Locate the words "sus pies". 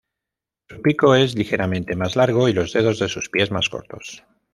3.07-3.51